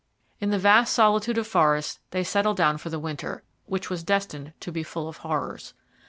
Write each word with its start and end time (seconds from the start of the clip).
In 0.39 0.49
the 0.49 0.57
vast 0.57 0.95
solitude 0.95 1.37
of 1.37 1.45
forest 1.45 1.99
they 2.09 2.23
settled 2.23 2.57
down 2.57 2.79
for 2.79 2.89
the 2.89 2.97
winter, 2.97 3.43
which 3.67 3.91
was 3.91 4.01
destined 4.03 4.51
to 4.61 4.71
be 4.71 4.81
full 4.81 5.07
of 5.07 5.17
horrors. 5.17 5.75